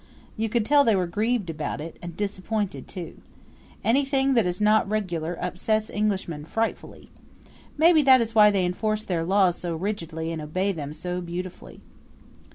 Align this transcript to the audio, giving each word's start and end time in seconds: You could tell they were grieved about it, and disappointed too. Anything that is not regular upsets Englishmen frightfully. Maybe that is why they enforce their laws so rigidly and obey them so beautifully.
You 0.35 0.49
could 0.49 0.65
tell 0.65 0.83
they 0.83 0.95
were 0.95 1.05
grieved 1.05 1.51
about 1.51 1.79
it, 1.79 1.99
and 2.01 2.17
disappointed 2.17 2.87
too. 2.87 3.21
Anything 3.83 4.33
that 4.33 4.47
is 4.47 4.59
not 4.59 4.89
regular 4.89 5.37
upsets 5.39 5.91
Englishmen 5.91 6.43
frightfully. 6.45 7.11
Maybe 7.77 8.01
that 8.01 8.19
is 8.19 8.33
why 8.33 8.49
they 8.49 8.65
enforce 8.65 9.03
their 9.03 9.23
laws 9.23 9.59
so 9.59 9.75
rigidly 9.75 10.31
and 10.31 10.41
obey 10.41 10.71
them 10.71 10.91
so 10.93 11.21
beautifully. 11.21 11.81